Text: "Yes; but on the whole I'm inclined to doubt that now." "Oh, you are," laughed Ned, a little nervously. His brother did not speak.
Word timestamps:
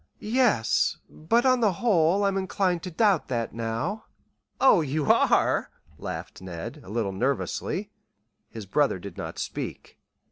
"Yes; 0.17 0.97
but 1.11 1.45
on 1.45 1.59
the 1.59 1.73
whole 1.73 2.23
I'm 2.23 2.35
inclined 2.35 2.81
to 2.81 2.89
doubt 2.89 3.27
that 3.27 3.53
now." 3.53 4.05
"Oh, 4.59 4.81
you 4.81 5.05
are," 5.11 5.69
laughed 5.99 6.41
Ned, 6.41 6.81
a 6.83 6.89
little 6.89 7.11
nervously. 7.13 7.91
His 8.49 8.65
brother 8.65 8.97
did 8.97 9.15
not 9.15 9.37
speak. 9.37 9.99